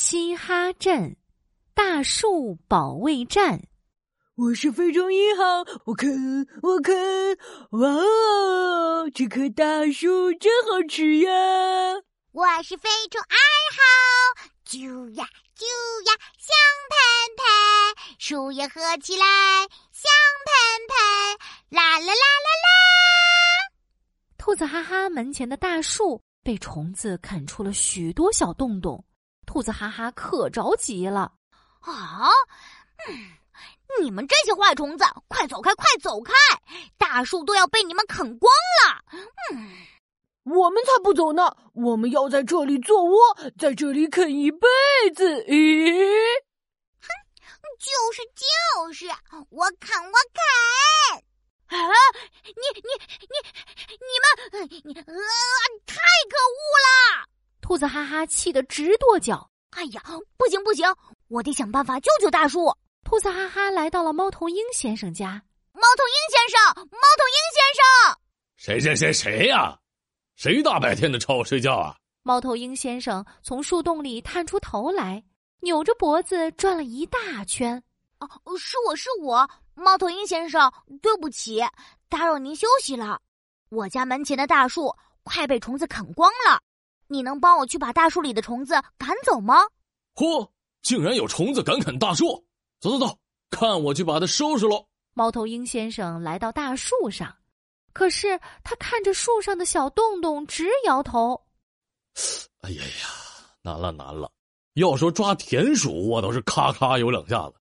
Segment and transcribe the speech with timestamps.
[0.00, 1.16] 嘻哈镇
[1.74, 3.62] 大树保卫战。
[4.36, 7.36] 我是非洲一号，我啃我啃，
[7.70, 11.32] 哇哦，这棵大树真好吃呀！
[12.30, 13.36] 我是非洲二
[13.74, 13.82] 号，
[14.64, 15.64] 啾呀啾
[16.06, 16.54] 呀香
[16.88, 16.96] 喷
[17.36, 19.26] 喷，树叶合起来
[19.90, 20.08] 香
[20.46, 20.54] 喷
[20.88, 22.70] 喷，啦啦啦啦啦！
[24.38, 29.04] 兔子哈哈门前的大树被虫子啃出了许多小洞洞，
[29.58, 31.32] 兔子哈哈可着急了
[31.80, 32.28] 啊！
[33.08, 33.34] 嗯。
[34.00, 36.32] 你们这些坏虫子，快走开，快走开！
[36.96, 38.52] 大树都要被你们啃光
[38.84, 39.02] 了。
[39.50, 39.68] 嗯，
[40.44, 41.56] 我们才不走呢！
[41.74, 43.18] 我们要在这里做窝，
[43.58, 44.68] 在这里啃一辈
[45.16, 45.42] 子。
[45.46, 46.06] 咦？
[47.00, 47.08] 哼，
[47.80, 49.06] 就是就是，
[49.50, 51.24] 我啃我啃！
[51.66, 51.76] 啊，
[52.44, 52.92] 你你
[53.26, 53.34] 你
[54.06, 55.12] 你们，你呃！
[57.78, 59.48] 兔子哈哈气得直跺脚。
[59.70, 60.02] 哎呀，
[60.36, 60.84] 不行不行，
[61.28, 62.76] 我得想办法救救大树。
[63.04, 65.40] 兔子哈哈来到了猫头鹰先生家。
[65.72, 68.18] 猫头鹰先生，猫头鹰先生，
[68.56, 69.78] 谁谁谁谁呀？
[70.34, 71.94] 谁大白天的吵我睡觉啊？
[72.24, 75.22] 猫头鹰先生从树洞里探出头来，
[75.60, 77.80] 扭着脖子转了一大圈。
[78.18, 80.68] 哦，是我是我，猫头鹰先生，
[81.00, 81.62] 对不起，
[82.08, 83.20] 打扰您休息了。
[83.68, 84.92] 我家门前的大树
[85.22, 86.60] 快被虫子啃光了，
[87.08, 89.56] 你能帮我去把大树里的虫子赶走吗？
[90.14, 90.48] 嚯，
[90.82, 92.44] 竟然有虫子敢啃大树！
[92.80, 93.18] 走走走，
[93.50, 94.86] 看我去把它收拾喽！
[95.14, 97.34] 猫头鹰先生来到大树上，
[97.92, 101.40] 可是他看着树上的小洞洞，直摇头。
[102.60, 103.08] 哎呀呀，
[103.62, 104.30] 难了难了！
[104.74, 107.54] 要说抓田鼠，我倒是咔咔有两下子，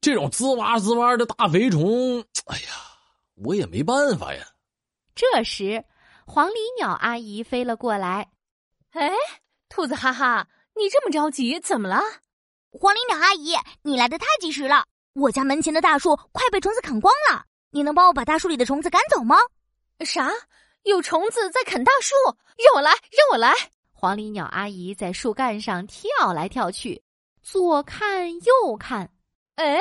[0.00, 2.68] 这种滋哇滋哇的大肥虫，哎呀，
[3.36, 4.46] 我也没办法呀。
[5.14, 5.82] 这时，
[6.26, 8.30] 黄鹂鸟阿姨飞了过来。
[8.92, 9.12] 哎，
[9.68, 12.02] 兔子哈哈，你这么着急，怎么了？
[12.72, 14.84] 黄鹂鸟阿姨，你来的太及时了！
[15.14, 19.36] 我家门前的大树快被虫子啃光了，你能帮我把大树里的虫子赶走吗？
[20.04, 20.30] 啥？
[20.84, 22.14] 有虫子在啃大树？
[22.56, 23.54] 让我来，让我来！
[23.92, 27.02] 黄鹂鸟阿姨在树干上跳来跳去，
[27.42, 29.10] 左看右看，
[29.56, 29.78] 哎，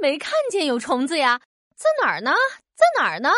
[0.00, 1.40] 没看见有虫子呀？
[1.74, 2.32] 在哪儿呢？
[2.74, 3.30] 在哪儿呢？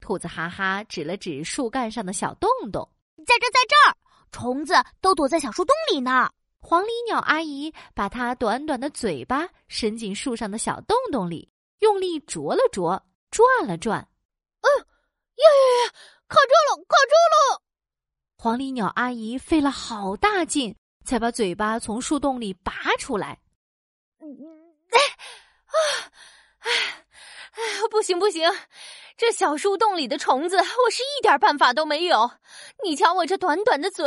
[0.00, 2.88] 兔子哈哈指了指树干上的小洞洞，
[3.26, 3.96] 在这，在这儿，
[4.34, 6.28] 虫子都躲在小树洞里呢。
[6.58, 13.00] 黄鹂鸟阿姨把它短短的嘴巴伸进树上的小洞洞里，用力啄了啄，
[13.30, 14.00] 转了转。
[14.62, 14.68] 嗯，
[15.36, 15.92] 呀呀呀，
[16.26, 17.62] 卡住了，卡住了！
[18.36, 20.74] 黄鹂鸟阿姨费了好大劲，
[21.04, 23.40] 才把嘴巴从树洞里拔出来。
[24.18, 24.50] 哎，啊，
[24.90, 26.93] 哎，哎，
[27.90, 28.50] 不行不行，
[29.16, 32.30] 这小树洞里的虫子，我是一点办法都没有。
[32.82, 34.06] 你瞧我这短短的嘴，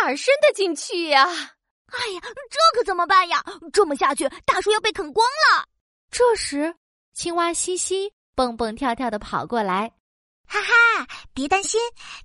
[0.00, 1.26] 哪儿伸得进去呀？
[1.26, 3.44] 哎呀，这可怎么办呀？
[3.72, 5.66] 这么下去，大树要被啃光了。
[6.10, 6.74] 这时，
[7.14, 9.92] 青蛙西西蹦蹦跳跳的跑过来，
[10.46, 11.80] 哈哈，别担心，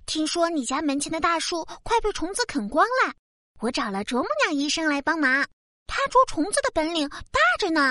[0.06, 3.14] 听说你家门前的大树快被虫子啃光了，
[3.60, 5.46] 我找了啄木鸟医生来帮忙，
[5.86, 7.82] 他捉虫子的本领大着呢。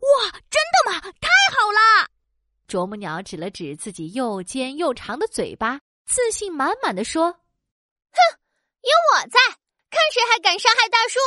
[0.00, 0.38] 哇，真的吗？
[0.38, 0.57] 太好了！
[2.68, 7.32] 啄木鸟指了指自己又尖又长的嘴巴，自信满满的说
[8.12, 8.20] ：“哼，
[8.82, 9.40] 有我在。”
[9.90, 11.18] 看谁还敢伤害大树！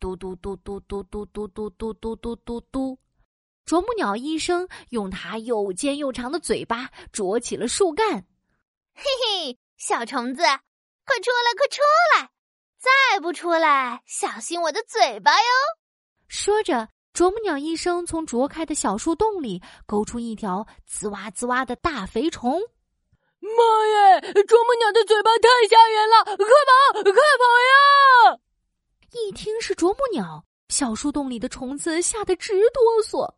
[0.00, 2.98] 嘟嘟嘟嘟嘟嘟嘟嘟嘟嘟嘟嘟嘟，
[3.66, 8.24] 啄木鸟医生用它又尖又长的嘴巴啄起了树干。
[8.94, 11.82] 嘿嘿，小虫子，快出来，快出
[12.16, 12.30] 来！
[12.78, 15.46] 再不出来，小心我的嘴巴哟！
[16.26, 22.60] 说着，啄木鸟医生从啄开的小树洞里勾出一条滋哇滋哇的大肥虫。
[23.40, 23.48] 妈
[23.86, 24.32] 耶！
[24.42, 28.40] 啄木鸟的嘴巴太吓人了，快跑，快跑呀！
[29.12, 33.32] 一听是啄木鸟，小树洞里的虫子吓得直哆嗦。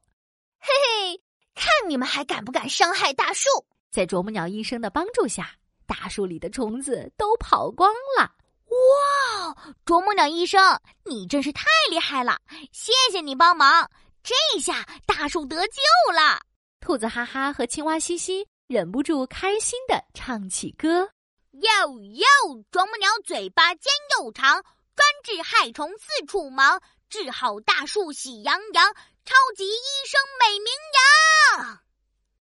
[0.59, 0.69] 嘿
[1.12, 1.22] 嘿，
[1.54, 3.47] 看你们还敢不敢伤害大树！
[3.91, 5.50] 在啄木鸟医生的帮助下，
[5.86, 8.35] 大树里的虫子都跑光了。
[8.97, 12.39] 哇，啄木鸟医生，你真是太厉害了！
[12.72, 13.91] 谢谢你帮忙，
[14.22, 16.41] 这下大树得救了。
[16.81, 18.47] 兔子哈哈和青蛙嘻嘻。
[18.69, 21.09] 忍不住开心的唱起歌：
[21.53, 22.27] 哟哟，
[22.72, 24.60] 啄木鸟嘴巴尖又长，
[24.97, 28.92] 专治害虫四处忙，治好大树喜洋洋，
[29.25, 30.72] 超级医生美名
[31.60, 31.78] 扬。